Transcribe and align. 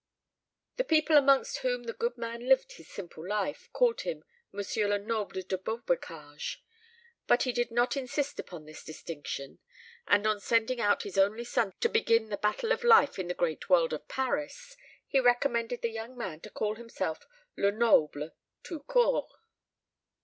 The 0.77 0.83
people 0.83 1.15
amongst 1.15 1.59
whom 1.59 1.83
the 1.83 1.93
good 1.93 2.17
man 2.17 2.47
lived 2.49 2.71
his 2.71 2.89
simple 2.89 3.23
life 3.27 3.69
called 3.71 4.01
him 4.01 4.23
M. 4.51 4.61
Lenoble 4.89 5.43
de 5.43 5.57
Beaubocage, 5.59 6.63
but 7.27 7.43
he 7.43 7.51
did 7.51 7.69
not 7.69 7.95
insist 7.95 8.39
upon 8.39 8.65
this 8.65 8.83
distinction; 8.83 9.59
and 10.07 10.25
on 10.25 10.39
sending 10.39 10.81
out 10.81 11.03
his 11.03 11.19
only 11.19 11.43
son 11.43 11.73
to 11.81 11.87
begin 11.87 12.29
the 12.29 12.37
battle 12.37 12.71
of 12.71 12.83
life 12.83 13.19
in 13.19 13.27
the 13.27 13.35
great 13.35 13.69
world 13.69 13.93
of 13.93 14.07
Paris, 14.07 14.75
he 15.05 15.19
recommended 15.19 15.83
the 15.83 15.91
young 15.91 16.17
man 16.17 16.39
to 16.39 16.49
call 16.49 16.77
himself 16.77 17.19
Lenoble, 17.55 18.31
tout 18.63 18.87
court. 18.87 19.29